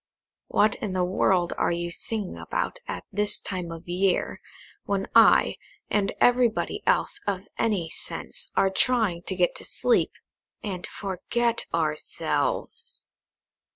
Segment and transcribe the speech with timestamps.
[0.47, 4.41] "What in the world are you singing about at this time of year,
[4.85, 5.57] when I,
[5.91, 10.13] and everybody else of any sense, are trying to go to sleep,
[10.63, 13.05] and forget ourselves?"